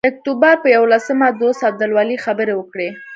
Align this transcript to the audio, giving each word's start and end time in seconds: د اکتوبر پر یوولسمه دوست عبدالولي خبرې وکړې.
د 0.01 0.03
اکتوبر 0.11 0.53
پر 0.61 0.69
یوولسمه 0.75 1.27
دوست 1.41 1.61
عبدالولي 1.69 2.17
خبرې 2.25 2.53
وکړې. 2.57 2.89